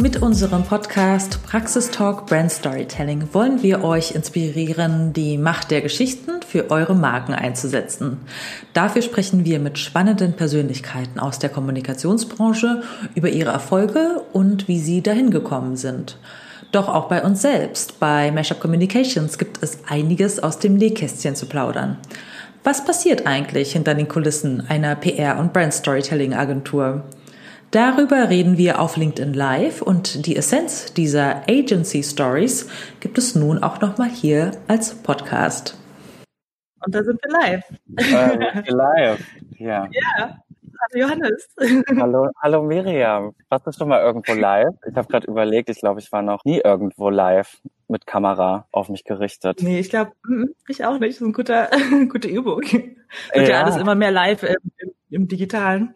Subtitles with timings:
[0.00, 6.70] Mit unserem Podcast Praxistalk Brand Storytelling wollen wir euch inspirieren, die Macht der Geschichten für
[6.70, 8.16] eure Marken einzusetzen.
[8.72, 12.82] Dafür sprechen wir mit spannenden Persönlichkeiten aus der Kommunikationsbranche
[13.14, 16.16] über ihre Erfolge und wie sie dahin gekommen sind.
[16.72, 21.44] Doch auch bei uns selbst, bei Mashup Communications, gibt es einiges aus dem Nähkästchen zu
[21.44, 21.98] plaudern.
[22.64, 27.04] Was passiert eigentlich hinter den Kulissen einer PR- und Brand Storytelling Agentur?
[27.72, 33.62] Darüber reden wir auf LinkedIn Live und die Essenz dieser Agency Stories gibt es nun
[33.62, 35.78] auch nochmal hier als Podcast.
[36.84, 37.64] Und da sind wir live.
[37.96, 39.24] Äh, live,
[39.56, 39.88] ja.
[39.88, 40.42] Ja.
[40.80, 41.48] Hallo Johannes.
[41.96, 43.36] Hallo, hallo Miriam.
[43.48, 44.74] Warst du schon mal irgendwo live?
[44.88, 48.88] Ich habe gerade überlegt, ich glaube, ich war noch nie irgendwo live mit Kamera auf
[48.88, 49.62] mich gerichtet.
[49.62, 50.10] Nee, ich glaube,
[50.66, 51.20] ich auch nicht.
[51.20, 51.68] Das ist eine gute,
[52.08, 52.62] gute Übung.
[52.62, 52.96] Wird
[53.34, 53.42] ja.
[53.42, 55.94] ja alles immer mehr live im, im, im Digitalen.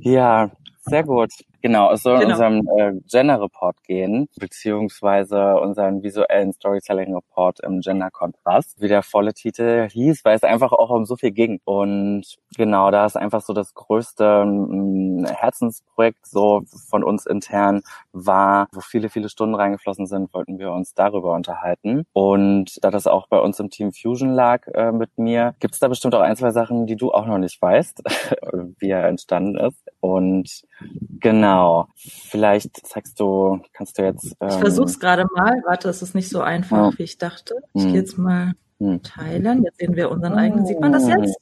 [0.00, 0.50] Ja,
[0.90, 1.30] sehr gut.
[1.62, 2.30] Genau, es soll genau.
[2.32, 9.02] unserem äh, Gender Report gehen, beziehungsweise unseren visuellen Storytelling Report im Gender Kontrast, wie der
[9.02, 11.60] volle Titel hieß, weil es einfach auch um so viel ging.
[11.64, 12.22] Und
[12.56, 18.80] genau, da ist einfach so das größte ähm, Herzensprojekt so von uns intern war, wo
[18.80, 22.04] viele, viele Stunden reingeflossen sind, wollten wir uns darüber unterhalten.
[22.12, 25.80] Und da das auch bei uns im Team Fusion lag äh, mit mir, gibt es
[25.80, 28.02] da bestimmt auch ein, zwei Sachen, die du auch noch nicht weißt,
[28.78, 29.82] wie er entstanden ist.
[30.00, 30.62] Und
[31.20, 31.88] genau, Genau.
[31.96, 34.36] Vielleicht zeigst du, kannst du jetzt.
[34.40, 35.62] Ähm, ich versuch's gerade mal.
[35.66, 36.98] Warte, es ist nicht so einfach, ja.
[36.98, 37.54] wie ich dachte.
[37.74, 37.92] Ich hm.
[37.92, 39.02] gehe jetzt mal hm.
[39.02, 39.64] teilen.
[39.64, 40.66] Jetzt sehen wir unseren eigenen.
[40.66, 41.36] Sieht man das jetzt?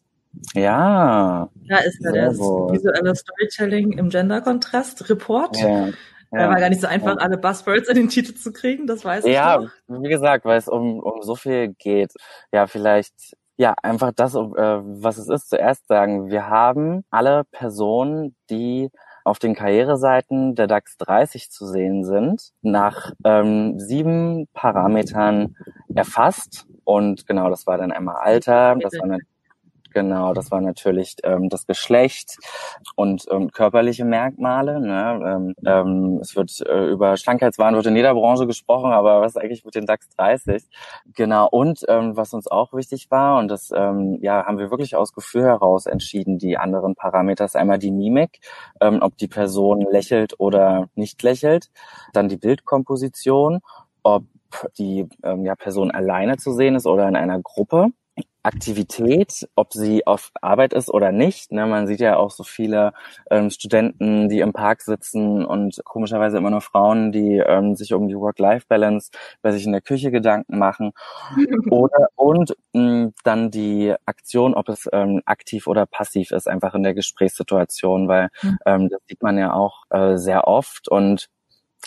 [0.55, 1.49] Ja.
[1.69, 5.57] Da ist er, der visuelle Storytelling im Gender-Kontrast Report.
[5.59, 5.89] Ja.
[6.31, 7.23] Ja, war gar nicht so einfach, ja.
[7.23, 10.03] alle Buzzwords in den Titel zu kriegen, das weiß ich Ja, noch.
[10.03, 12.13] wie gesagt, weil es um, um so viel geht.
[12.53, 13.15] Ja, vielleicht,
[13.57, 16.29] ja, einfach das, äh, was es ist, zuerst sagen.
[16.29, 18.91] Wir haben alle Personen, die
[19.29, 25.57] auf den Karriereseiten der DAX 30 zu sehen sind, nach ähm, sieben Parametern
[25.95, 26.67] erfasst.
[26.85, 29.19] Und genau, das war dann einmal Alter, das war eine
[29.95, 32.37] Genau, das war natürlich ähm, das Geschlecht
[32.95, 34.81] und ähm, körperliche Merkmale.
[34.81, 35.21] Ne?
[35.25, 39.65] Ähm, ähm, es wird äh, über Schlankheitswahn wird in jeder Branche gesprochen, aber was eigentlich
[39.65, 40.65] mit den DAX 30?
[41.15, 41.49] Genau.
[41.49, 45.13] Und ähm, was uns auch wichtig war und das ähm, ja haben wir wirklich aus
[45.13, 46.39] Gefühl heraus entschieden.
[46.39, 48.41] Die anderen Parameter ist einmal die Mimik,
[48.81, 51.71] ähm, ob die Person lächelt oder nicht lächelt,
[52.13, 53.61] dann die Bildkomposition,
[54.03, 54.25] ob
[54.79, 57.89] die ähm, ja, Person alleine zu sehen ist oder in einer Gruppe
[58.49, 61.53] Aktivität, ob sie auf Arbeit ist oder nicht.
[61.53, 61.67] Ne?
[61.67, 62.95] Man sieht ja auch so viele
[63.31, 68.09] ähm, Studenten, die im Park sitzen und komischerweise immer nur Frauen, die ähm, sich um
[68.09, 69.11] die Work-Life-Balance
[69.43, 70.93] bei sich in der Küche Gedanken machen.
[71.71, 76.83] oder und mh, dann die Aktion, ob es ähm, aktiv oder passiv ist, einfach in
[76.83, 78.59] der Gesprächssituation, weil hm.
[78.65, 81.29] ähm, das sieht man ja auch äh, sehr oft und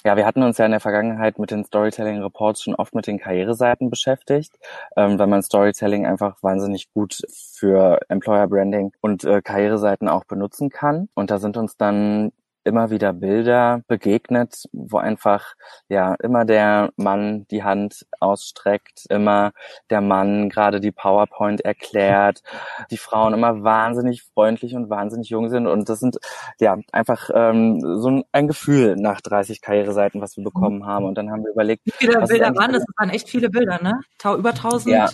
[0.04, 3.08] ja, wir hatten uns ja in der Vergangenheit mit den Storytelling Reports schon oft mit
[3.08, 4.58] den Karriereseiten beschäftigt,
[4.96, 10.70] ähm, weil man Storytelling einfach wahnsinnig gut für Employer Branding und äh, Karriereseiten auch benutzen
[10.70, 11.10] kann.
[11.14, 12.32] Und da sind uns dann
[12.64, 15.54] immer wieder Bilder begegnet, wo einfach
[15.90, 19.52] ja immer der Mann die Hand ausstreckt, immer
[19.90, 22.42] der Mann gerade die PowerPoint erklärt,
[22.92, 26.18] die Frauen immer wahnsinnig freundlich und wahnsinnig jung sind und das sind
[26.60, 31.32] ja einfach ähm, so ein, Gefühl nach 30 Karriereseiten, was wir bekommen haben und dann
[31.32, 32.84] haben wir überlegt, wie viele Bilder waren das?
[32.98, 34.02] Waren echt viele Bilder, ne?
[34.24, 34.94] Über 1000.
[34.94, 35.10] Ja,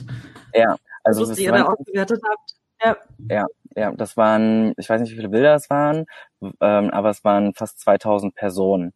[0.54, 0.76] ja.
[1.04, 2.54] Also, also was ihr da ausgewertet habt.
[2.84, 2.98] Ja.
[3.30, 3.46] ja,
[3.78, 6.06] ja, das waren, ich weiß nicht, wie viele Bilder es waren,
[6.42, 8.94] ähm, aber es waren fast 2000 Personen.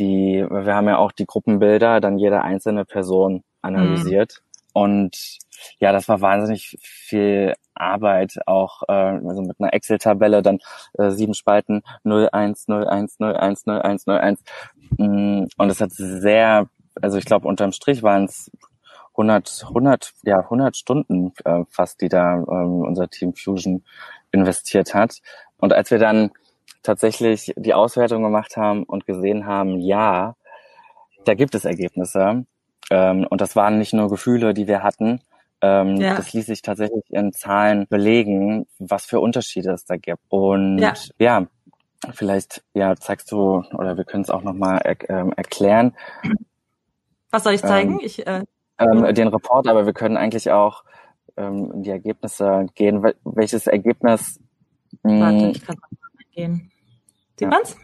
[0.00, 4.40] Die, wir haben ja auch die Gruppenbilder, dann jede einzelne Person analysiert.
[4.40, 4.70] Mhm.
[4.72, 5.38] Und
[5.78, 10.58] ja, das war wahnsinnig viel Arbeit, auch äh, also mit einer Excel-Tabelle, dann
[10.94, 14.42] äh, sieben Spalten 01, 01, 01, 01, 01.
[14.98, 16.68] Und es hat sehr,
[17.00, 18.50] also ich glaube, unterm Strich waren es
[19.16, 23.84] 100, 100, ja, 100 Stunden äh, fast, die da ähm, unser Team Fusion
[24.34, 25.18] investiert hat.
[25.56, 26.30] Und als wir dann
[26.82, 30.34] tatsächlich die Auswertung gemacht haben und gesehen haben, ja,
[31.24, 32.44] da gibt es Ergebnisse.
[32.90, 35.20] Ähm, und das waren nicht nur Gefühle, die wir hatten.
[35.62, 36.16] Ähm, ja.
[36.16, 40.20] Das ließ sich tatsächlich in Zahlen belegen, was für Unterschiede es da gibt.
[40.28, 41.46] Und ja, ja
[42.12, 45.96] vielleicht ja zeigst du oder wir können es auch nochmal er, ähm, erklären.
[47.30, 47.92] Was soll ich zeigen?
[47.92, 48.44] Ähm, ich, äh,
[48.78, 50.84] ähm, den Report, aber wir können eigentlich auch
[51.36, 53.02] ähm, in die Ergebnisse gehen.
[53.24, 54.40] Welches Ergebnis?
[55.02, 56.70] Mh, Warte, ich kann mal gehen.
[57.30, 57.48] Sieht ja.
[57.48, 57.76] man's?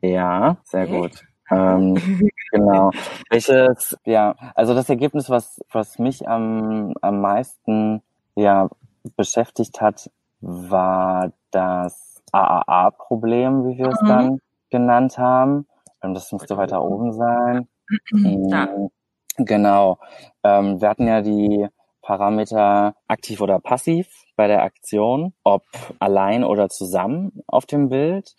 [0.00, 1.00] Ja, sehr okay.
[1.00, 1.24] gut.
[1.50, 1.94] Ähm,
[2.52, 2.90] genau.
[3.30, 8.02] Welches, ja, also das Ergebnis, was, was mich am, am meisten
[8.36, 8.68] ja,
[9.16, 10.10] beschäftigt hat,
[10.40, 13.92] war das AAA-Problem, wie wir mhm.
[13.92, 14.40] es dann
[14.70, 15.66] genannt haben.
[16.02, 17.68] Ähm, das müsste weiter oben sein.
[18.50, 18.66] Ja.
[18.66, 18.90] Mm,
[19.38, 19.98] genau.
[20.42, 21.66] Ähm, wir hatten ja die
[22.08, 25.64] Parameter aktiv oder passiv bei der Aktion, ob
[25.98, 28.34] allein oder zusammen auf dem Bild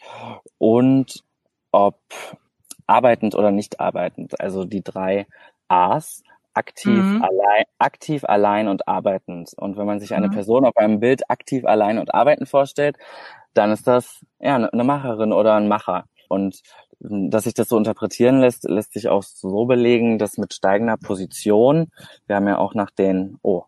[0.57, 1.23] und
[1.71, 1.99] ob
[2.87, 4.41] arbeitend oder nicht arbeitend.
[4.41, 5.27] Also die drei
[5.67, 6.23] A's
[6.55, 7.21] aktiv, mhm.
[7.21, 9.53] allein, aktiv, allein und arbeitend.
[9.55, 10.33] Und wenn man sich eine mhm.
[10.33, 12.97] Person auf einem Bild aktiv, allein und arbeitend vorstellt,
[13.53, 16.05] dann ist das ja eine Macherin oder ein Macher.
[16.27, 16.63] Und
[16.99, 21.91] dass sich das so interpretieren lässt, lässt sich auch so belegen, dass mit steigender Position,
[22.27, 23.63] wir haben ja auch nach den, oh,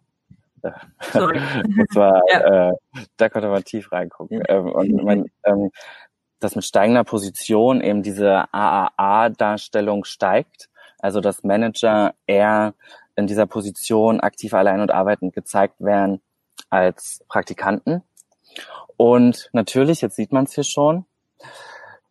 [0.63, 0.71] äh,
[1.11, 1.39] Sorry.
[1.87, 2.69] das war, ja.
[2.69, 2.73] äh,
[3.17, 4.43] da konnte man tief reingucken.
[4.47, 5.71] Ähm, und man, ähm,
[6.39, 10.69] dass mit steigender Position eben diese AAA-Darstellung steigt,
[10.99, 12.73] also dass Manager eher
[13.15, 16.21] in dieser Position aktiv allein und arbeitend gezeigt werden
[16.69, 18.03] als Praktikanten.
[18.97, 21.05] Und natürlich, jetzt sieht man es hier schon,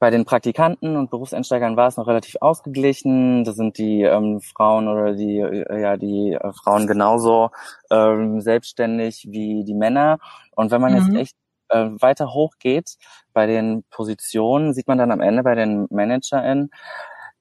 [0.01, 3.45] bei den Praktikanten und Berufseinsteigern war es noch relativ ausgeglichen.
[3.45, 7.51] Da sind die ähm, Frauen oder die äh, ja die äh, Frauen genauso
[7.91, 10.19] ähm, selbstständig wie die Männer.
[10.57, 10.99] Und wenn man mhm.
[10.99, 11.37] jetzt echt
[11.69, 12.97] äh, weiter hochgeht
[13.35, 16.71] bei den Positionen, sieht man dann am Ende bei den ManagerInnen,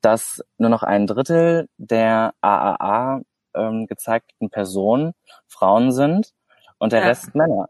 [0.01, 3.21] dass nur noch ein Drittel der AAA
[3.55, 5.13] ähm, gezeigten Personen
[5.47, 6.33] Frauen sind
[6.77, 7.07] und der ja.
[7.07, 7.69] Rest Männer.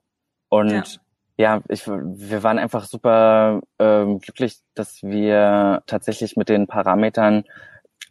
[0.49, 0.83] Und ja
[1.39, 7.45] ja, ich, wir waren einfach super ähm, glücklich, dass wir tatsächlich mit den Parametern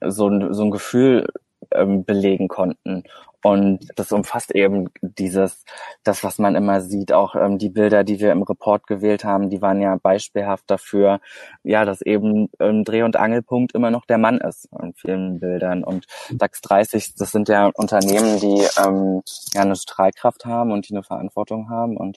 [0.03, 1.29] so, ein so ein Gefühl
[1.71, 3.03] ähm, belegen konnten.
[3.43, 5.67] Und das umfasst eben dieses,
[6.05, 9.51] das, was man immer sieht, auch ähm, die Bilder, die wir im Report gewählt haben,
[9.51, 11.21] die waren ja beispielhaft dafür,
[11.63, 15.85] ja, dass eben ähm, Dreh- und Angelpunkt immer noch der Mann ist in vielen Bildern.
[15.85, 19.21] Und DAX 30, das sind ja Unternehmen, die ähm,
[19.53, 21.99] ja eine Strahlkraft haben und die eine Verantwortung haben.
[21.99, 22.17] Und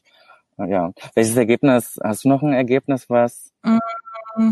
[0.65, 0.91] ja.
[1.15, 3.51] Welches Ergebnis, hast du noch ein Ergebnis, was?
[3.63, 4.51] Mm,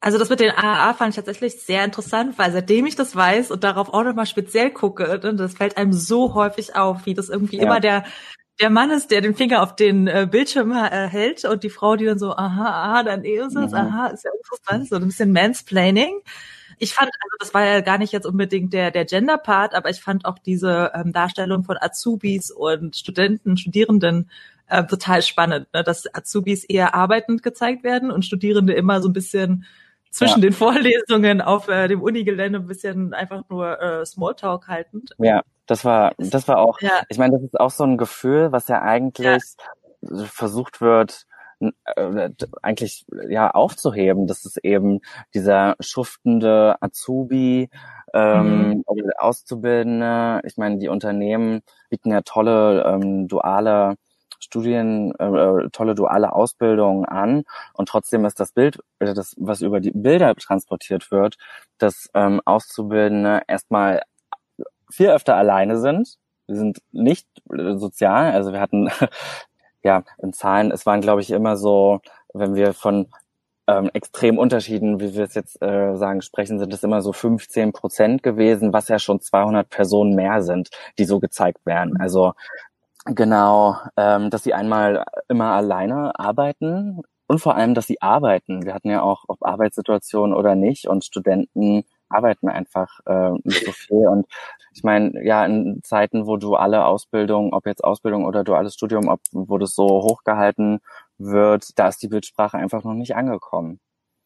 [0.00, 3.50] also das mit den AAA fand ich tatsächlich sehr interessant, weil seitdem ich das weiß
[3.50, 7.28] und darauf auch nochmal speziell gucke, ne, das fällt einem so häufig auf, wie das
[7.28, 7.64] irgendwie ja.
[7.64, 8.04] immer der
[8.60, 11.96] der Mann ist, der den Finger auf den äh, Bildschirm äh, hält und die Frau,
[11.96, 13.74] die dann so, aha, aha, dann ist es, mhm.
[13.74, 16.20] aha, ist ja interessant, so ein bisschen Mansplaining.
[16.78, 20.00] Ich fand, also das war ja gar nicht jetzt unbedingt der, der Gender-Part, aber ich
[20.00, 24.30] fand auch diese ähm, Darstellung von Azubis und Studenten, Studierenden
[24.70, 25.82] äh, total spannend, ne?
[25.82, 29.64] dass Azubis eher arbeitend gezeigt werden und Studierende immer so ein bisschen
[30.10, 30.48] zwischen ja.
[30.48, 35.14] den Vorlesungen auf äh, dem Unigelände ein bisschen einfach nur äh, Smalltalk haltend.
[35.18, 37.02] Ja, das war, das war auch, ja.
[37.08, 39.56] ich meine, das ist auch so ein Gefühl, was ja eigentlich
[40.02, 40.24] ja.
[40.24, 41.26] versucht wird,
[41.60, 42.30] äh,
[42.62, 45.00] eigentlich ja aufzuheben, dass es eben
[45.34, 47.68] dieser schuftende Azubi
[48.14, 48.84] ähm, mhm.
[49.18, 53.94] Auszubildende, ich meine, die Unternehmen bieten ja tolle ähm, duale
[54.40, 57.44] Studien, äh, äh, tolle duale Ausbildungen an
[57.74, 61.36] und trotzdem ist das Bild, äh, das, was über die Bilder transportiert wird,
[61.78, 64.02] dass ähm, Auszubildende erstmal
[64.90, 66.16] viel öfter alleine sind.
[66.46, 68.90] Wir sind nicht äh, sozial, also wir hatten
[69.82, 72.00] ja in Zahlen, es waren glaube ich immer so,
[72.32, 73.06] wenn wir von
[73.70, 77.72] ähm, extrem Unterschieden, wie wir es jetzt äh, sagen, sprechen, sind es immer so 15
[77.72, 81.96] Prozent gewesen, was ja schon 200 Personen mehr sind, die so gezeigt werden.
[82.00, 82.32] Also
[83.06, 88.64] Genau, ähm, dass sie einmal immer alleine arbeiten und vor allem, dass sie arbeiten.
[88.66, 93.72] Wir hatten ja auch, ob Arbeitssituationen oder nicht, und Studenten arbeiten einfach äh, nicht so
[93.72, 94.06] viel.
[94.06, 94.26] Und
[94.74, 99.20] ich meine, ja, in Zeiten, wo duale Ausbildung, ob jetzt Ausbildung oder duales Studium, ob,
[99.32, 100.80] wo das so hochgehalten
[101.16, 103.80] wird, da ist die Bildsprache einfach noch nicht angekommen.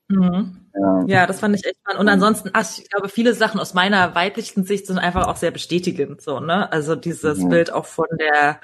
[0.08, 0.60] Mhm.
[0.74, 1.04] Ja.
[1.06, 1.26] ja.
[1.26, 2.00] das fand ich echt spannend.
[2.00, 5.50] Und ansonsten, ach, ich glaube, viele Sachen aus meiner weiblichen Sicht sind einfach auch sehr
[5.50, 6.70] bestätigend, so, ne?
[6.72, 7.48] Also dieses mhm.
[7.48, 8.60] Bild auch von der,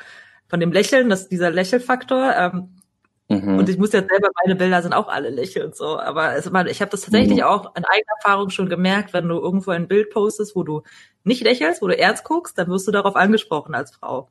[0.48, 2.80] von dem Lächeln, das, dieser Lächelfaktor, ähm,
[3.28, 3.58] mhm.
[3.58, 6.80] und ich muss jetzt selber, meine Bilder sind auch alle lächelnd so, aber es, ich
[6.80, 7.44] habe das tatsächlich mhm.
[7.44, 10.82] auch in eigener Erfahrung schon gemerkt, wenn du irgendwo ein Bild postest, wo du
[11.24, 14.28] nicht lächelst, wo du ernst guckst, dann wirst du darauf angesprochen als Frau.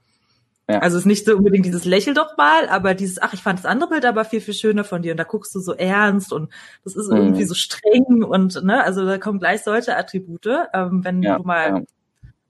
[0.69, 0.79] Ja.
[0.79, 3.57] Also es ist nicht so unbedingt dieses Lächel doch mal, aber dieses, ach, ich fand
[3.57, 6.31] das andere Bild aber viel, viel schöner von dir und da guckst du so ernst
[6.31, 7.17] und das ist mhm.
[7.17, 11.43] irgendwie so streng und, ne, also da kommen gleich solche Attribute, ähm, wenn ja, du
[11.43, 11.81] mal, ja.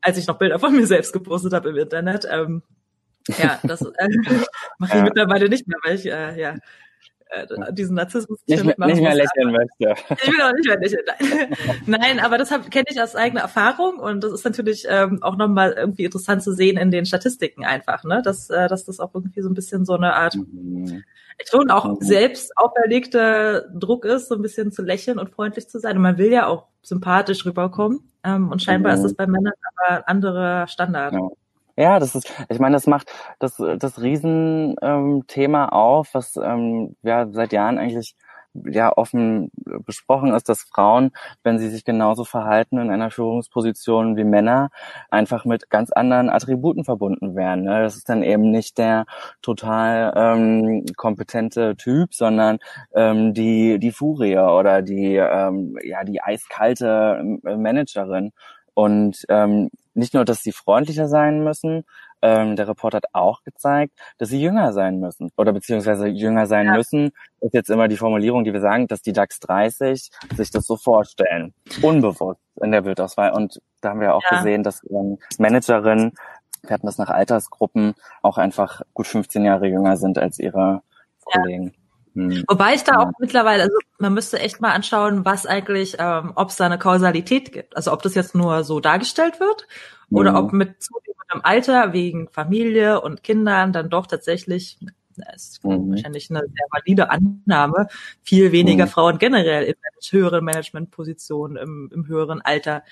[0.01, 2.61] als ich noch Bilder von mir selbst gepostet habe im Internet, ähm,
[3.37, 4.07] ja, das äh,
[4.79, 6.55] mache ich mittlerweile nicht mehr, weil ich, äh, ja,
[7.29, 10.01] äh, diesen Narzissmus nicht, mehr, nicht mehr lächeln möchte.
[10.23, 11.03] Ich will auch nicht mehr lächeln.
[11.85, 15.37] Nein, Nein aber das kenne ich aus eigener Erfahrung und das ist natürlich ähm, auch
[15.37, 18.21] nochmal irgendwie interessant zu sehen in den Statistiken einfach, ne?
[18.23, 21.03] Dass, äh, dass das auch irgendwie so ein bisschen so eine Art mhm.
[21.49, 21.97] schon auch mhm.
[22.01, 25.97] selbst auferlegter Druck ist, so ein bisschen zu lächeln und freundlich zu sein.
[25.97, 28.11] Und man will ja auch sympathisch rüberkommen.
[28.23, 28.99] Ähm, und scheinbar mhm.
[28.99, 31.13] ist es bei Männern aber ein anderer Standard.
[31.13, 31.29] Ja.
[31.79, 33.09] Ja, das ist, ich meine, das macht
[33.39, 38.15] das, das Riesenthema ähm, auf, was ähm, ja seit Jahren eigentlich
[38.53, 39.49] ja offen
[39.85, 44.71] besprochen ist, dass Frauen, wenn sie sich genauso verhalten in einer Führungsposition wie Männer,
[45.09, 47.63] einfach mit ganz anderen Attributen verbunden werden.
[47.63, 47.81] Ne?
[47.83, 49.05] Das ist dann eben nicht der
[49.41, 52.59] total ähm, kompetente Typ, sondern
[52.93, 58.31] ähm, die die Furie oder die ähm, ja die eiskalte äh, Managerin.
[58.73, 61.83] Und ähm, nicht nur, dass sie freundlicher sein müssen,
[62.21, 66.67] ähm, der Report hat auch gezeigt, dass sie jünger sein müssen oder beziehungsweise jünger sein
[66.67, 66.73] ja.
[66.73, 67.11] müssen.
[67.39, 70.75] Ist jetzt immer die Formulierung, die wir sagen, dass die DAX 30 sich das so
[70.75, 73.31] vorstellen, unbewusst in der Bildauswahl.
[73.31, 74.37] Und da haben wir auch ja.
[74.37, 76.13] gesehen, dass ähm, Managerinnen,
[76.63, 80.81] wir hatten das nach Altersgruppen, auch einfach gut 15 Jahre jünger sind als ihre
[81.23, 81.67] Kollegen.
[81.67, 81.78] Hm.
[82.15, 86.49] Wobei ich da auch mittlerweile, also man müsste echt mal anschauen, was eigentlich, ähm, ob
[86.49, 87.75] es da eine Kausalität gibt.
[87.75, 89.67] Also ob das jetzt nur so dargestellt wird
[90.09, 90.37] oder mhm.
[90.37, 94.77] ob mit zunehmendem Alter wegen Familie und Kindern dann doch tatsächlich,
[95.15, 95.91] das ist mhm.
[95.91, 97.87] wahrscheinlich eine sehr valide Annahme,
[98.23, 98.89] viel weniger mhm.
[98.89, 99.75] Frauen generell in
[100.11, 102.83] höheren Managementpositionen im, im höheren Alter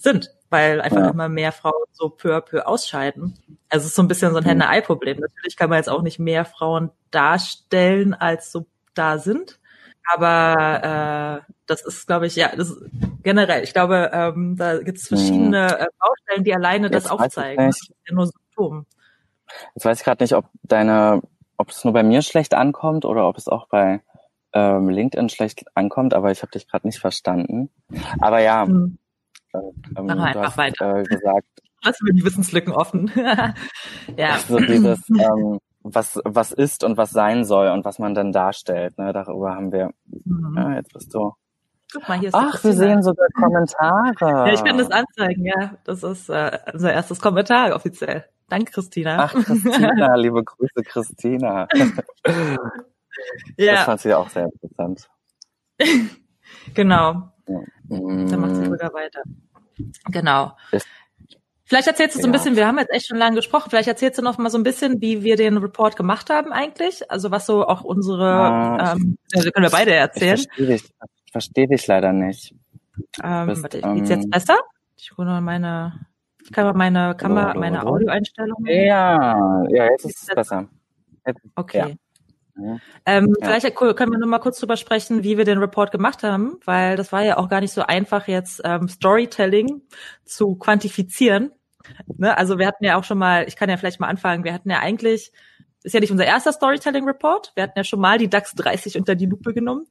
[0.00, 1.10] sind, weil einfach ja.
[1.10, 3.38] immer mehr Frauen so peu à peu ausscheiden.
[3.68, 4.48] Also es ist so ein bisschen so ein mhm.
[4.48, 5.18] Henne-Ei-Problem.
[5.20, 9.58] Natürlich kann man jetzt auch nicht mehr Frauen darstellen, als so da sind.
[10.12, 12.82] Aber äh, das ist, glaube ich, ja, das ist
[13.22, 13.62] generell.
[13.62, 17.66] Ich glaube, ähm, da gibt es verschiedene äh, Baustellen, die alleine Jetzt das aufzeigen.
[17.66, 18.86] Das ist ja nur Symptom.
[19.74, 21.22] Jetzt weiß ich gerade nicht, ob deine,
[21.56, 24.00] ob es nur bei mir schlecht ankommt oder ob es auch bei
[24.52, 27.70] ähm, LinkedIn schlecht ankommt, aber ich habe dich gerade nicht verstanden.
[28.20, 28.98] Aber ja, hm.
[29.52, 29.58] Äh,
[29.98, 30.98] ähm, du hast weiter.
[30.98, 31.46] Äh, gesagt.
[31.82, 33.10] Lassen wir die Wissenslücken offen.
[34.16, 34.38] ja.
[34.38, 38.98] So dieses, ähm, was, was ist und was sein soll und was man dann darstellt.
[38.98, 39.12] Ne?
[39.12, 39.90] Darüber haben wir.
[40.06, 40.54] Mhm.
[40.56, 41.32] Ja, jetzt bist du.
[41.92, 44.12] Guck mal, hier ist Ach, wir sehen sogar Kommentare.
[44.20, 45.74] Ja, ich kann das anzeigen, ja.
[45.84, 48.26] Das ist äh, unser erstes Kommentar offiziell.
[48.48, 49.24] Danke, Christina.
[49.24, 51.66] Ach, Christina, liebe Grüße, Christina.
[53.56, 53.74] ja.
[53.74, 55.08] Das fand sie auch sehr interessant.
[56.74, 57.32] genau.
[57.88, 58.70] Dann macht sie mhm.
[58.70, 59.22] sogar weiter.
[60.10, 60.52] Genau.
[61.64, 64.18] Vielleicht erzählst du so ein bisschen, wir haben jetzt echt schon lange gesprochen, vielleicht erzählst
[64.18, 67.46] du noch mal so ein bisschen, wie wir den Report gemacht haben eigentlich, also was
[67.46, 70.34] so auch unsere, ah, ähm, also können wir beide erzählen.
[70.36, 70.84] Ich verstehe dich,
[71.24, 72.56] ich verstehe dich leider nicht.
[73.22, 74.56] Ähm, bist, warte, geht's jetzt ähm, besser?
[74.96, 76.08] Ich gucke mal meine,
[76.42, 78.66] ich kann mal meine Kamera, meine Audioeinstellungen.
[78.66, 80.68] Ja, ja, jetzt ist es besser.
[81.24, 81.78] Jetzt, okay.
[81.78, 81.86] Ja.
[83.06, 83.46] Ähm, ja.
[83.46, 86.96] Vielleicht können wir noch mal kurz drüber sprechen, wie wir den Report gemacht haben, weil
[86.96, 89.82] das war ja auch gar nicht so einfach, jetzt ähm, Storytelling
[90.24, 91.52] zu quantifizieren.
[92.16, 92.36] Ne?
[92.36, 94.70] Also wir hatten ja auch schon mal, ich kann ja vielleicht mal anfangen, wir hatten
[94.70, 95.32] ja eigentlich,
[95.82, 99.14] ist ja nicht unser erster Storytelling-Report, wir hatten ja schon mal die DAX 30 unter
[99.14, 99.86] die Lupe genommen,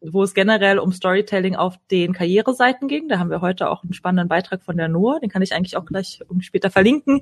[0.00, 3.08] wo es generell um Storytelling auf den Karriereseiten ging.
[3.08, 5.76] Da haben wir heute auch einen spannenden Beitrag von der Noah, den kann ich eigentlich
[5.76, 7.20] auch gleich später verlinken.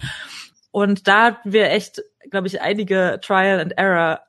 [0.71, 4.21] Und da hatten wir echt, glaube ich, einige Trial and Error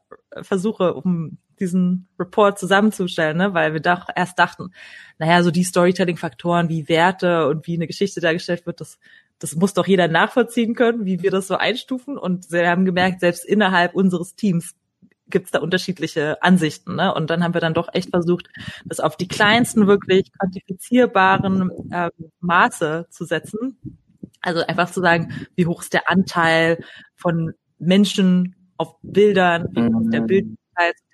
[0.41, 3.53] Versuche, um diesen Report zusammenzustellen, ne?
[3.53, 4.71] weil wir doch erst dachten,
[5.19, 8.99] naja, so die Storytelling-Faktoren wie Werte und wie eine Geschichte dargestellt wird, das
[9.43, 12.17] das muss doch jeder nachvollziehen können, wie wir das so einstufen.
[12.17, 14.73] Und wir haben gemerkt, selbst innerhalb unseres Teams
[15.27, 16.95] gibt es da unterschiedliche Ansichten.
[16.95, 17.13] Ne?
[17.13, 18.47] Und dann haben wir dann doch echt versucht,
[18.85, 22.09] das auf die kleinsten, wirklich quantifizierbaren äh,
[22.39, 23.77] Maße zu setzen.
[24.39, 26.81] Also einfach zu sagen, wie hoch ist der Anteil
[27.15, 30.27] von Menschen auf Bildern, hoch ist der mhm.
[30.27, 30.45] Bild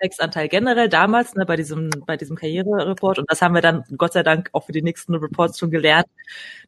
[0.00, 4.14] Textanteil generell damals ne, bei diesem bei diesem Karrierereport und das haben wir dann Gott
[4.14, 6.06] sei Dank auch für die nächsten Reports schon gelernt,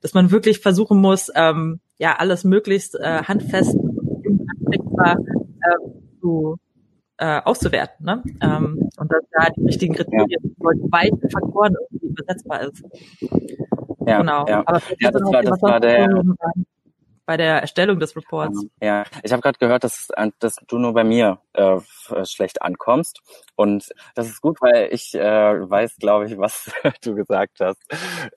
[0.02, 3.75] dass man wirklich versuchen muss, ähm, ja alles möglichst äh, handfest
[5.00, 5.16] äh,
[6.21, 6.59] zu
[7.16, 8.23] äh, auszuwerten ne?
[8.42, 10.71] ähm, und dass da die richtigen Kriterien ja.
[10.90, 12.85] weichen Faktoren irgendwie übersetzbar ist.
[14.06, 14.47] Ja, genau.
[14.47, 14.62] Ja.
[14.66, 16.23] Aber ja, das war, das war der,
[17.26, 18.67] bei der Erstellung des Reports.
[18.81, 21.79] Ja, ich habe gerade gehört, dass, dass du nur bei mir äh,
[22.25, 23.21] schlecht ankommst.
[23.55, 25.21] Und das ist gut, weil ich äh,
[25.71, 26.71] weiß, glaube ich, was
[27.02, 27.81] du gesagt hast.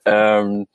[0.04, 0.66] Ähm,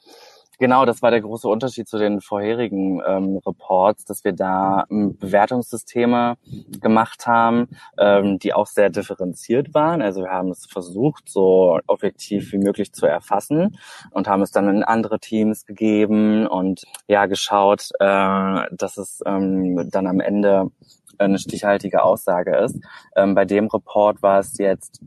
[0.59, 5.17] Genau, das war der große Unterschied zu den vorherigen ähm, Reports, dass wir da ähm,
[5.17, 6.35] Bewertungssysteme
[6.79, 7.67] gemacht haben,
[7.97, 10.01] ähm, die auch sehr differenziert waren.
[10.01, 13.77] Also wir haben es versucht, so objektiv wie möglich zu erfassen
[14.11, 19.89] und haben es dann in andere Teams gegeben und ja geschaut, äh, dass es ähm,
[19.89, 20.69] dann am Ende
[21.17, 22.79] eine stichhaltige Aussage ist.
[23.15, 25.01] Ähm, bei dem Report war es jetzt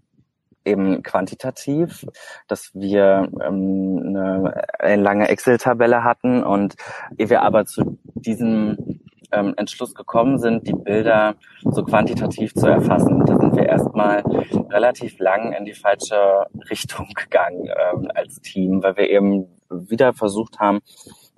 [0.65, 2.07] eben quantitativ,
[2.49, 6.75] dass wir ähm, eine, eine lange Excel-Tabelle hatten und
[7.19, 9.01] ehe wir aber zu diesem
[9.33, 13.25] ähm, Entschluss gekommen sind, die Bilder so quantitativ zu erfassen.
[13.27, 14.23] Da sind wir erstmal
[14.71, 20.61] relativ lang in die falsche Richtung gegangen ähm, als Team, weil wir eben wieder versucht
[20.61, 20.81] haben,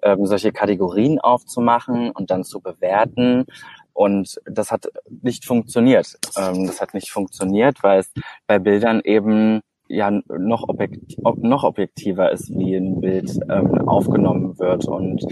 [0.02, 3.46] ähm, solche Kategorien aufzumachen und dann zu bewerten
[3.96, 4.88] und das hat
[5.22, 6.18] nicht funktioniert.
[6.36, 8.12] Ähm, das hat nicht funktioniert, weil es
[8.46, 14.86] bei Bildern eben ja noch, objektiv, noch objektiver ist, wie ein Bild ähm, aufgenommen wird
[14.86, 15.24] und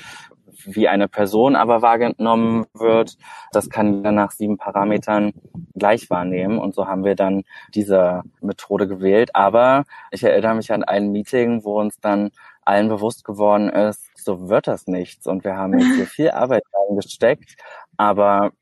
[0.67, 3.19] wie eine Person aber wahrgenommen wird,
[3.53, 5.33] das kann jeder nach sieben Parametern
[5.75, 6.59] gleich wahrnehmen.
[6.59, 7.43] Und so haben wir dann
[7.75, 9.35] diese Methode gewählt.
[9.35, 12.31] Aber ich erinnere mich an ein Meeting, wo uns dann
[12.65, 15.27] allen bewusst geworden ist, so wird das nichts.
[15.27, 17.57] Und wir haben jetzt hier viel Arbeit reingesteckt,
[17.97, 18.53] aber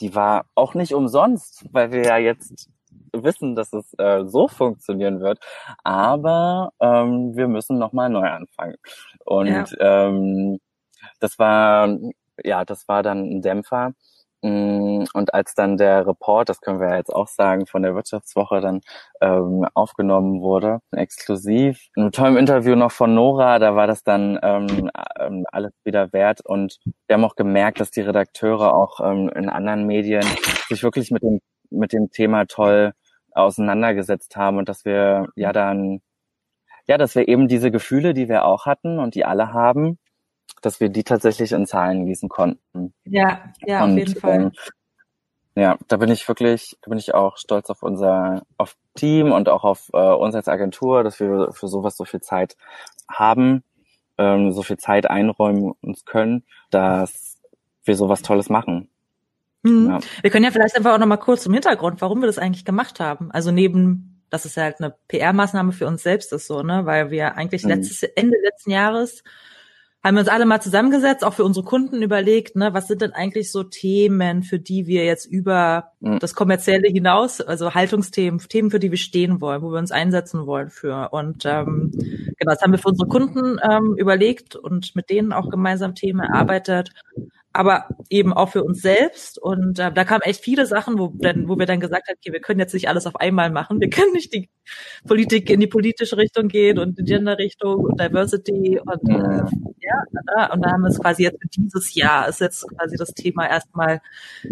[0.00, 2.70] die war auch nicht umsonst, weil wir ja jetzt
[3.12, 5.38] wissen, dass es äh, so funktionieren wird.
[5.82, 8.76] Aber ähm, wir müssen nochmal neu anfangen.
[9.24, 10.06] Und ja.
[10.08, 10.58] ähm,
[11.20, 11.96] das war,
[12.42, 13.92] ja, das war dann ein Dämpfer.
[14.42, 18.60] Mm, und als dann der Report, das können wir jetzt auch sagen, von der Wirtschaftswoche
[18.60, 18.80] dann
[19.20, 24.90] ähm, aufgenommen wurde, exklusiv, ein tolles Interview noch von Nora, da war das dann ähm,
[25.18, 26.78] ähm, alles wieder wert und
[27.08, 30.24] wir haben auch gemerkt, dass die Redakteure auch ähm, in anderen Medien
[30.68, 31.40] sich wirklich mit dem
[31.70, 32.92] mit dem Thema toll
[33.32, 36.00] auseinandergesetzt haben und dass wir ja dann
[36.88, 39.98] ja, dass wir eben diese Gefühle, die wir auch hatten und die alle haben,
[40.62, 42.92] dass wir die tatsächlich in Zahlen gießen konnten.
[43.04, 44.40] Ja, ja, und, auf jeden Fall.
[44.40, 44.52] Ähm,
[45.54, 49.48] ja, da bin ich wirklich, da bin ich auch stolz auf unser auf Team und
[49.48, 52.56] auch auf äh, uns als Agentur, dass wir für sowas so viel Zeit
[53.10, 53.64] haben,
[54.18, 57.38] ähm, so viel Zeit einräumen uns können, dass
[57.84, 58.88] wir sowas Tolles machen.
[59.62, 59.88] Mhm.
[59.90, 60.00] Ja.
[60.22, 62.64] Wir können ja vielleicht einfach auch noch mal kurz zum Hintergrund, warum wir das eigentlich
[62.64, 63.32] gemacht haben.
[63.32, 67.36] Also neben, dass es halt eine PR-Maßnahme für uns selbst ist, so ne, weil wir
[67.36, 67.70] eigentlich mhm.
[67.70, 69.24] letztes Ende letzten Jahres
[70.08, 73.12] haben wir uns alle mal zusammengesetzt, auch für unsere Kunden überlegt, ne, was sind denn
[73.12, 76.18] eigentlich so Themen, für die wir jetzt über mhm.
[76.18, 80.46] das Kommerzielle hinaus, also Haltungsthemen, Themen, für die wir stehen wollen, wo wir uns einsetzen
[80.46, 81.10] wollen für.
[81.12, 85.50] Und ähm, genau, das haben wir für unsere Kunden ähm, überlegt und mit denen auch
[85.50, 86.90] gemeinsam Themen erarbeitet
[87.58, 89.36] aber eben auch für uns selbst.
[89.36, 92.32] Und äh, da kamen echt viele Sachen, wo, dann, wo wir dann gesagt haben, okay,
[92.32, 93.80] wir können jetzt nicht alles auf einmal machen.
[93.80, 94.48] Wir können nicht die
[95.08, 99.42] Politik in die politische Richtung gehen und in die Gender-Richtung und Diversity und äh,
[99.80, 103.12] ja, und da haben wir es quasi jetzt für dieses Jahr ist jetzt quasi das
[103.12, 104.02] Thema erstmal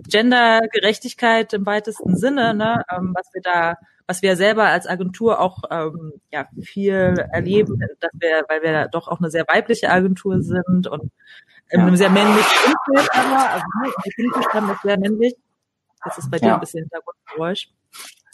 [0.08, 3.76] Gendergerechtigkeit im weitesten Sinne, ne, ähm, was wir da
[4.08, 9.08] was wir selber als Agentur auch ähm, ja viel erleben, dass wir, weil wir doch
[9.08, 11.10] auch eine sehr weibliche Agentur sind und
[11.70, 15.34] in einem sehr männlichen Umfeld, aber also ne, der Kinderstand ist sehr männlich.
[16.04, 17.68] Das ist bei dir ein bisschen Hintergrundgeräusch.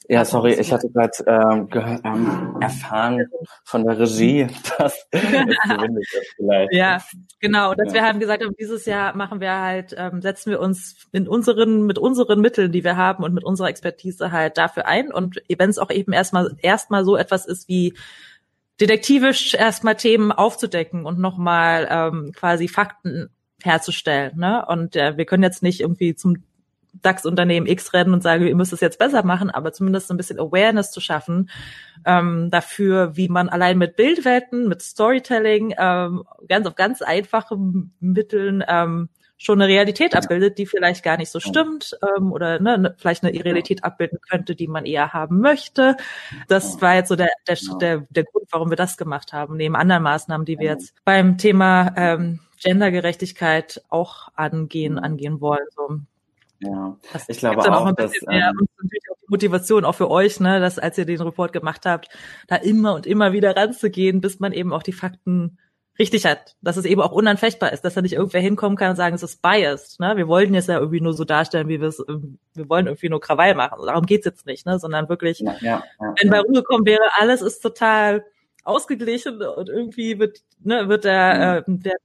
[0.08, 1.68] Ja, sorry, ich hatte gerade ähm,
[2.04, 3.24] ähm, erfahren
[3.64, 6.72] von der Regie, dass es ist vielleicht.
[6.72, 6.98] Ja,
[7.40, 7.70] genau.
[7.70, 11.06] Und dass wir haben gesagt haben, dieses Jahr machen wir halt, ähm, setzen wir uns
[11.12, 15.12] in unseren, mit unseren Mitteln, die wir haben und mit unserer Expertise halt dafür ein.
[15.12, 17.94] Und wenn es auch eben erstmal erstmal so etwas ist wie
[18.80, 23.30] detektivisch erstmal Themen aufzudecken und nochmal ähm, quasi Fakten
[23.62, 24.38] herzustellen.
[24.38, 24.64] Ne?
[24.66, 26.36] Und äh, wir können jetzt nicht irgendwie zum
[27.00, 30.38] DAX-Unternehmen X rennen und sagen, ihr müsst es jetzt besser machen, aber zumindest ein bisschen
[30.38, 31.48] Awareness zu schaffen
[32.04, 38.62] ähm, dafür, wie man allein mit Bildwelten, mit Storytelling, ähm, ganz auf ganz einfachen Mitteln
[38.68, 39.08] ähm,
[39.42, 43.24] schon eine Realität abbildet, die vielleicht gar nicht so stimmt ähm, oder ne, ne, vielleicht
[43.24, 45.96] eine Realität abbilden könnte, die man eher haben möchte.
[46.46, 49.74] Das war jetzt so der, der, der, der Grund, warum wir das gemacht haben, neben
[49.74, 55.66] anderen Maßnahmen, die wir jetzt beim Thema ähm, Gendergerechtigkeit auch angehen, angehen wollen.
[55.74, 55.98] So.
[56.60, 59.96] Ja, das ich glaube auch, ein dass, mehr, ähm, und natürlich auch die Motivation auch
[59.96, 62.08] für euch, ne, dass als ihr den Report gemacht habt,
[62.46, 65.58] da immer und immer wieder ranzugehen, bis man eben auch die Fakten
[65.98, 68.96] richtig hat, dass es eben auch unanfechtbar ist, dass da nicht irgendwer hinkommen kann und
[68.96, 70.00] sagen, es ist biased.
[70.00, 70.16] Ne?
[70.16, 73.20] Wir wollten jetzt ja irgendwie nur so darstellen, wie wir es, wir wollen irgendwie nur
[73.20, 73.78] Krawall machen.
[73.86, 74.78] Darum geht's jetzt nicht, ne?
[74.78, 78.24] sondern wirklich, ja, ja, ja, wenn bei Ruhe kommen wäre, alles ist total
[78.64, 81.74] ausgeglichen und irgendwie wird, ne, wird der, mhm.
[81.74, 81.96] äh, der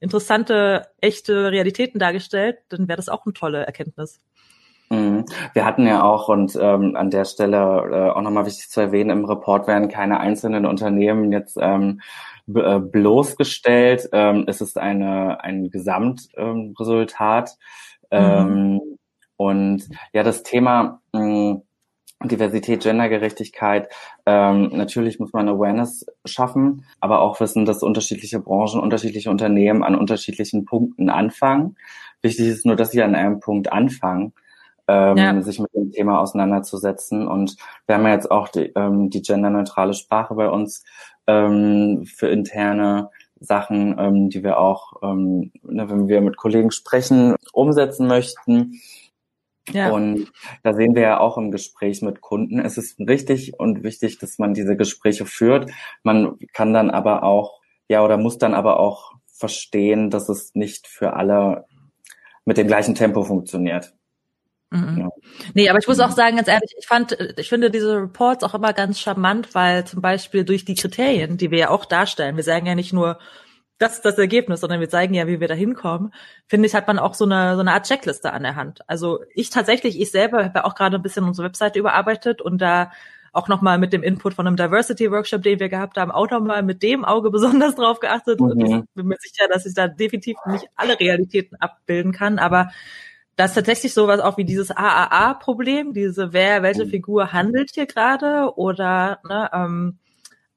[0.00, 4.20] interessante, echte Realitäten dargestellt, dann wäre das auch eine tolle Erkenntnis.
[4.90, 5.24] Mhm.
[5.52, 9.10] Wir hatten ja auch, und ähm, an der Stelle äh, auch nochmal wichtig zu erwähnen,
[9.10, 12.00] im Report werden keine einzelnen Unternehmen jetzt ähm,
[12.54, 14.08] äh, bloßgestellt.
[14.12, 17.56] Ähm, es ist eine, ein Gesamtresultat.
[18.12, 18.80] Ähm, mhm.
[19.36, 21.62] und ja, das Thema mh,
[22.24, 23.88] Diversität, Gendergerechtigkeit,
[24.24, 29.96] ähm, natürlich muss man Awareness schaffen, aber auch wissen, dass unterschiedliche Branchen, unterschiedliche Unternehmen an
[29.96, 31.76] unterschiedlichen Punkten anfangen.
[32.22, 34.32] Wichtig ist nur, dass sie an einem Punkt anfangen.
[34.88, 35.42] Ähm, ja.
[35.42, 37.26] sich mit dem Thema auseinanderzusetzen.
[37.26, 40.84] Und wir haben ja jetzt auch die, ähm, die genderneutrale Sprache bei uns
[41.26, 47.34] ähm, für interne Sachen, ähm, die wir auch, ähm, ne, wenn wir mit Kollegen sprechen,
[47.52, 48.80] umsetzen möchten.
[49.72, 49.90] Ja.
[49.90, 54.18] Und da sehen wir ja auch im Gespräch mit Kunden, es ist richtig und wichtig,
[54.18, 55.70] dass man diese Gespräche führt.
[56.04, 60.86] Man kann dann aber auch, ja, oder muss dann aber auch verstehen, dass es nicht
[60.86, 61.66] für alle
[62.44, 63.92] mit dem gleichen Tempo funktioniert.
[64.70, 64.98] Mhm.
[64.98, 65.08] Ja.
[65.54, 68.54] Nee, aber ich muss auch sagen, ganz ehrlich, ich fand, ich finde diese Reports auch
[68.54, 72.44] immer ganz charmant, weil zum Beispiel durch die Kriterien, die wir ja auch darstellen, wir
[72.44, 73.18] sagen ja nicht nur,
[73.78, 76.12] das ist das Ergebnis, sondern wir zeigen ja, wie wir da hinkommen,
[76.46, 78.80] finde ich, hat man auch so eine, so eine Art Checkliste an der Hand.
[78.88, 82.58] Also ich tatsächlich, ich selber habe ja auch gerade ein bisschen unsere Webseite überarbeitet und
[82.58, 82.90] da
[83.32, 86.82] auch nochmal mit dem Input von einem Diversity-Workshop, den wir gehabt haben, auch nochmal mit
[86.82, 88.40] dem Auge besonders drauf geachtet.
[88.40, 88.46] Mhm.
[88.46, 92.70] Und ich bin mir sicher, dass ich da definitiv nicht alle Realitäten abbilden kann, aber
[93.36, 96.90] dass tatsächlich sowas auch wie dieses AAA-Problem, diese wer, welche mhm.
[96.90, 99.98] Figur handelt hier gerade oder ne, ähm,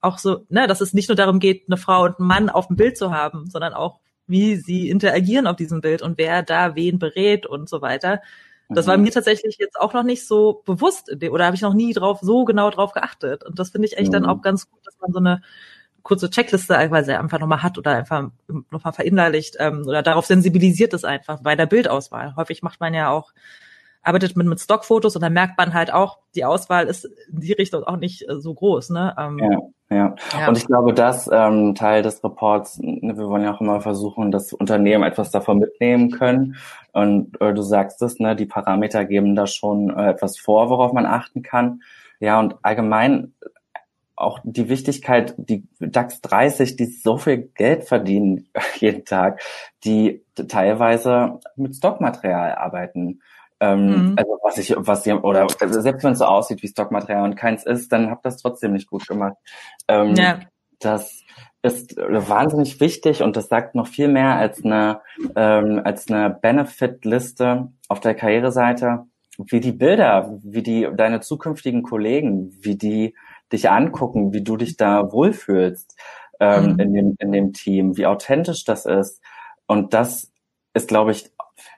[0.02, 2.68] auch so, ne, dass es nicht nur darum geht, eine Frau und einen Mann auf
[2.68, 6.76] dem Bild zu haben, sondern auch, wie sie interagieren auf diesem Bild und wer da
[6.76, 8.22] wen berät und so weiter.
[8.70, 9.04] Das war mhm.
[9.04, 12.46] mir tatsächlich jetzt auch noch nicht so bewusst oder habe ich noch nie drauf so
[12.46, 13.44] genau drauf geachtet.
[13.44, 14.14] Und das finde ich echt mhm.
[14.14, 15.42] dann auch ganz gut, dass man so eine
[16.04, 18.30] kurze Checkliste einfach nochmal hat oder einfach
[18.72, 22.36] nochmal verinnerlicht ähm, oder darauf sensibilisiert ist einfach bei der Bildauswahl.
[22.36, 23.32] Häufig macht man ja auch
[24.02, 27.54] arbeitet mit, mit Stockfotos und dann merkt man halt auch, die Auswahl ist in die
[27.54, 28.92] Richtung auch nicht äh, so groß.
[28.92, 29.14] Ne?
[29.18, 29.60] Ähm, ja,
[29.90, 30.48] ja, ja.
[30.48, 34.32] Und ich glaube, das ähm, Teil des Reports, ne, wir wollen ja auch immer versuchen,
[34.32, 36.56] dass Unternehmen etwas davon mitnehmen können.
[36.94, 40.94] Und äh, du sagst es, ne, die Parameter geben da schon äh, etwas vor, worauf
[40.94, 41.82] man achten kann.
[42.20, 43.34] Ja, und allgemein
[44.20, 49.42] auch die Wichtigkeit, die DAX 30, die so viel Geld verdienen jeden Tag,
[49.84, 53.22] die teilweise mit Stockmaterial arbeiten.
[53.62, 54.16] Ähm, mhm.
[54.18, 57.36] Also was ich, was sie, oder also selbst wenn es so aussieht wie Stockmaterial und
[57.36, 59.36] keins ist, dann habt das trotzdem nicht gut gemacht.
[59.88, 60.40] Ähm, ja.
[60.80, 61.24] Das
[61.62, 65.02] ist wahnsinnig wichtig und das sagt noch viel mehr als eine,
[65.36, 69.06] ähm, als eine Benefit-Liste auf der Karriereseite,
[69.38, 73.14] wie die Bilder, wie die deine zukünftigen Kollegen, wie die
[73.52, 75.96] dich angucken, wie du dich da wohlfühlst
[76.40, 76.80] ähm, mhm.
[76.80, 79.22] in, dem, in dem Team, wie authentisch das ist.
[79.68, 80.32] Und das
[80.74, 81.32] ist, glaube ich,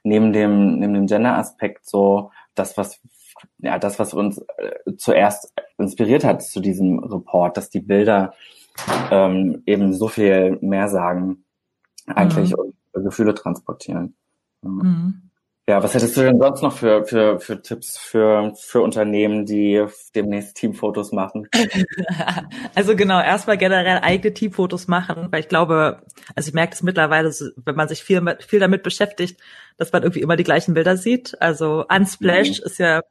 [0.03, 3.01] neben dem, neben dem Gender-Aspekt so das, was
[3.59, 8.33] ja, das, was uns äh, zuerst inspiriert hat zu diesem Report, dass die Bilder
[9.09, 11.43] ähm, eben so viel mehr sagen
[12.07, 12.73] eigentlich mhm.
[12.93, 14.15] und Gefühle transportieren.
[14.61, 15.30] Mhm.
[15.71, 19.85] Ja, was hättest du denn sonst noch für, für, für Tipps für, für Unternehmen, die
[20.13, 21.47] demnächst Teamfotos machen?
[22.75, 26.01] also genau, erstmal generell eigene Teamfotos machen, weil ich glaube,
[26.35, 29.39] also ich merke es mittlerweile, wenn man sich viel, viel damit beschäftigt,
[29.77, 31.41] dass man irgendwie immer die gleichen Bilder sieht.
[31.41, 32.65] Also Unsplash mhm.
[32.65, 33.01] ist ja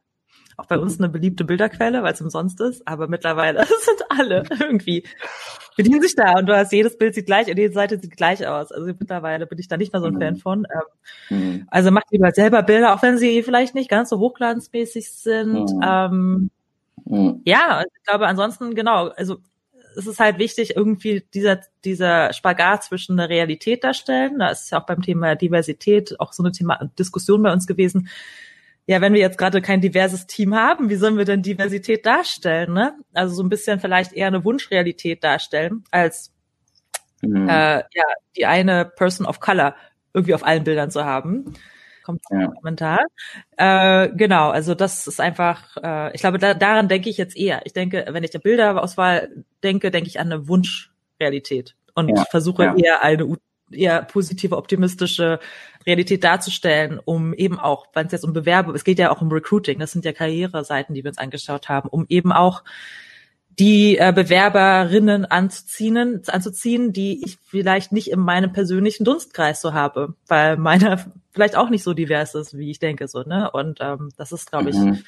[0.57, 5.03] auch bei uns eine beliebte Bilderquelle, weil es umsonst ist, aber mittlerweile sind alle irgendwie
[5.83, 8.45] bedienen sich da und du hast jedes Bild sieht gleich und jede Seite sieht gleich
[8.45, 8.71] aus.
[8.71, 10.19] Also mittlerweile bin ich da nicht mehr so ein mhm.
[10.19, 10.67] Fan von.
[11.29, 11.67] Ähm, mhm.
[11.69, 15.71] Also macht lieber selber Bilder, auch wenn sie vielleicht nicht ganz so hochglanzmäßig sind.
[15.71, 15.81] Mhm.
[15.83, 16.49] Ähm,
[17.05, 17.41] mhm.
[17.45, 19.37] ja, also ich glaube ansonsten genau, also
[19.97, 24.39] es ist halt wichtig, irgendwie dieser, dieser Spagat zwischen der Realität darstellen.
[24.39, 28.09] Da ist ja auch beim Thema Diversität auch so eine Thema Diskussion bei uns gewesen
[28.91, 32.73] ja, wenn wir jetzt gerade kein diverses Team haben, wie sollen wir denn Diversität darstellen?
[32.73, 32.93] Ne?
[33.13, 36.33] Also so ein bisschen vielleicht eher eine Wunschrealität darstellen, als
[37.21, 37.47] mhm.
[37.47, 38.03] äh, ja,
[38.35, 39.77] die eine Person of Color
[40.13, 41.53] irgendwie auf allen Bildern zu haben.
[42.03, 42.47] Kommt ja.
[42.47, 42.99] Kommentar.
[43.55, 47.61] Äh, genau, also das ist einfach, äh, ich glaube, da, daran denke ich jetzt eher.
[47.63, 52.25] Ich denke, wenn ich der Bilderauswahl denke, denke ich an eine Wunschrealität und ja.
[52.25, 52.75] versuche ja.
[52.75, 53.37] eher eine
[53.71, 55.39] eher positive, optimistische
[55.85, 59.31] Realität darzustellen, um eben auch, wenn es jetzt um Bewerbe, es geht ja auch um
[59.31, 62.63] Recruiting, das sind ja Karriereseiten, die wir uns angeschaut haben, um eben auch
[63.59, 70.15] die äh, Bewerberinnen anzuziehen, anzuziehen, die ich vielleicht nicht in meinem persönlichen Dunstkreis so habe,
[70.27, 73.51] weil meiner vielleicht auch nicht so divers ist, wie ich denke, so, ne?
[73.51, 75.03] Und ähm, das ist, glaube ich, mhm.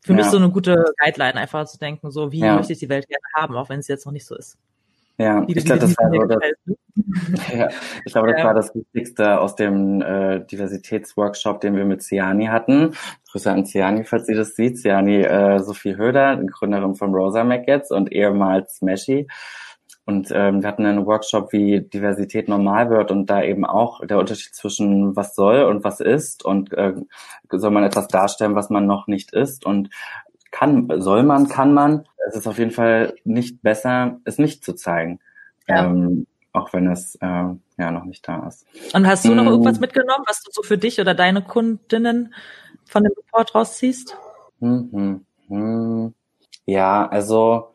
[0.00, 0.16] für ja.
[0.16, 2.56] mich so eine gute Guideline, einfach zu denken, so, wie ja.
[2.56, 4.56] möchte ich die Welt gerne haben, auch wenn es jetzt noch nicht so ist.
[5.20, 7.68] Ja, ich glaube, das war so das, ja,
[8.04, 8.44] ich glaube, das ja.
[8.44, 12.94] war das Wichtigste aus dem äh, Diversitätsworkshop, den wir mit Ciani hatten.
[13.32, 14.78] Grüße an Ciani, falls sie das sieht.
[14.78, 19.26] Ciani äh, Sophie Höder, Gründerin von Rosa Mac und ehemals Smashy.
[20.04, 24.18] Und ähm, wir hatten einen Workshop, wie Diversität normal wird und da eben auch der
[24.18, 26.94] Unterschied zwischen was soll und was ist und äh,
[27.50, 29.90] soll man etwas darstellen, was man noch nicht ist und
[30.50, 32.04] kann, soll man, kann man.
[32.28, 35.20] Es ist auf jeden Fall nicht besser, es nicht zu zeigen.
[35.66, 35.84] Ja.
[35.84, 38.66] Ähm, auch wenn es äh, ja noch nicht da ist.
[38.92, 39.52] Und hast du noch hm.
[39.52, 42.34] irgendwas mitgenommen, was du so für dich oder deine Kundinnen
[42.86, 44.16] von dem Report rausziehst?
[44.60, 46.14] Hm, hm, hm.
[46.64, 47.72] Ja, also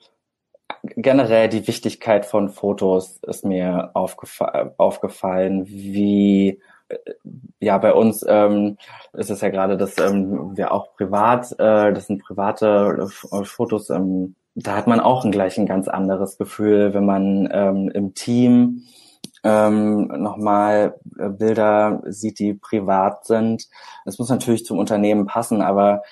[0.84, 6.60] generell die Wichtigkeit von Fotos ist mir aufgefa aufgefallen, wie
[7.60, 8.78] ja, bei uns ähm,
[9.14, 13.90] ist es ja gerade, dass ähm, wir auch privat, äh, das sind private äh, Fotos,
[13.90, 18.14] ähm, da hat man auch ein gleich ein ganz anderes Gefühl, wenn man ähm, im
[18.14, 18.84] Team
[19.44, 23.68] ähm, nochmal äh, Bilder sieht, die privat sind.
[24.06, 26.04] Es muss natürlich zum Unternehmen passen, aber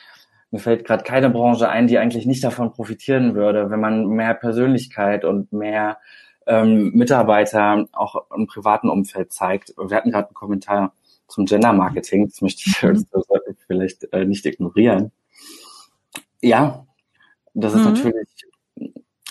[0.50, 4.34] mir fällt gerade keine Branche ein, die eigentlich nicht davon profitieren würde, wenn man mehr
[4.34, 5.98] Persönlichkeit und mehr
[6.46, 9.74] ähm, Mitarbeiter auch im privaten Umfeld zeigt.
[9.78, 10.94] Wir hatten gerade einen Kommentar
[11.28, 13.06] zum Gender Marketing, das möchte ich mhm.
[13.12, 13.26] das
[13.68, 15.12] vielleicht äh, nicht ignorieren.
[16.42, 16.86] Ja,
[17.54, 17.94] das ist mhm.
[17.94, 18.28] natürlich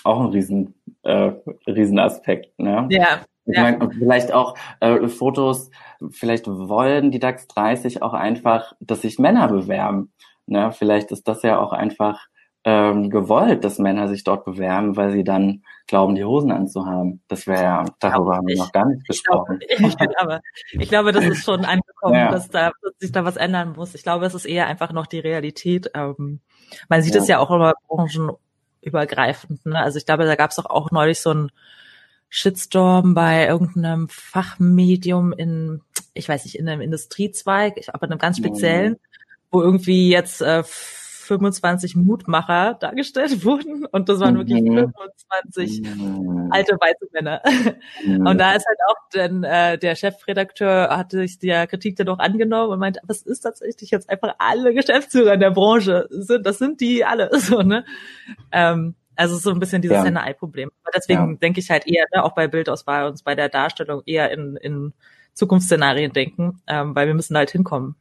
[0.03, 1.31] auch ein riesen, äh,
[1.67, 2.57] riesen Aspekt.
[2.59, 2.87] Ne?
[2.89, 3.21] Ja.
[3.45, 3.63] Ich ja.
[3.63, 5.71] meine, vielleicht auch äh, Fotos,
[6.11, 10.13] vielleicht wollen die DAX 30 auch einfach, dass sich Männer bewerben.
[10.45, 10.71] Ne?
[10.71, 12.27] Vielleicht ist das ja auch einfach
[12.63, 17.21] ähm, gewollt, dass Männer sich dort bewerben, weil sie dann glauben, die Hosen anzuhaben.
[17.27, 19.59] Das wäre ja, darüber haben wir noch gar nicht gesprochen.
[19.69, 22.31] Ich glaube, aber ich glaube, das ist schon angekommen, ja.
[22.31, 23.95] dass da dass sich da was ändern muss.
[23.95, 25.91] Ich glaube, es ist eher einfach noch die Realität.
[25.95, 26.39] Ähm,
[26.87, 27.37] man sieht es ja.
[27.37, 29.65] ja auch immer branchenübergreifend.
[29.65, 29.79] Ne?
[29.79, 31.51] Also ich glaube, da gab es auch, auch neulich so ein
[32.29, 35.81] Shitstorm bei irgendeinem Fachmedium in,
[36.13, 38.97] ich weiß nicht, in einem Industriezweig, aber einem ganz speziellen, mhm.
[39.51, 40.63] wo irgendwie jetzt äh,
[41.39, 46.49] 25 Mutmacher dargestellt wurden und das waren wirklich 25 mhm.
[46.51, 47.41] alte weiße Männer.
[48.05, 48.27] Mhm.
[48.27, 52.19] Und da ist halt auch denn, äh, der Chefredakteur hatte sich der Kritik dann auch
[52.19, 56.57] angenommen und meinte, was ist tatsächlich jetzt einfach alle Geschäftsführer in der Branche sind, das
[56.57, 57.85] sind die alle so, ne?
[58.51, 60.03] Ähm, also so ein bisschen dieses ja.
[60.03, 60.71] Henne-Ei-Problem.
[60.83, 61.37] Aber deswegen ja.
[61.37, 64.93] denke ich halt eher, ne, auch bei Bildauswahl und bei der Darstellung eher in, in
[65.33, 67.95] Zukunftsszenarien denken, ähm, weil wir müssen halt hinkommen.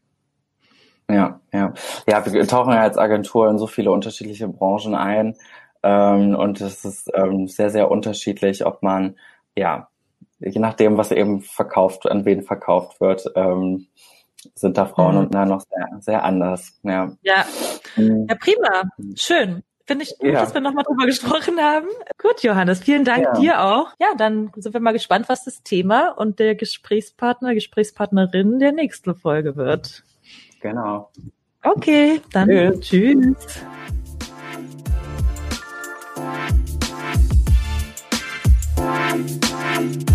[1.14, 1.72] Ja, ja.
[2.06, 5.36] Ja, wir tauchen ja als Agentur in so viele unterschiedliche Branchen ein.
[5.82, 9.16] Ähm, und es ist ähm, sehr, sehr unterschiedlich, ob man,
[9.56, 9.88] ja,
[10.38, 13.86] je nachdem, was eben verkauft, an wen verkauft wird, ähm,
[14.54, 15.20] sind da Frauen mhm.
[15.20, 16.78] und Männer noch sehr, sehr anders.
[16.82, 17.44] Ja, ja.
[17.96, 18.26] Mhm.
[18.28, 18.82] ja prima.
[19.16, 19.62] Schön.
[19.86, 20.40] Finde ich gut, ja.
[20.40, 21.88] dass wir nochmal drüber gesprochen haben.
[22.16, 23.32] Gut, Johannes, vielen Dank ja.
[23.32, 23.88] dir auch.
[23.98, 29.16] Ja, dann sind wir mal gespannt, was das Thema und der Gesprächspartner, Gesprächspartnerin der nächsten
[29.16, 30.04] Folge wird.
[30.60, 31.10] Genau.
[31.62, 32.80] Okay, dann tschüss.
[32.80, 33.64] tschüss.
[39.80, 40.09] Thank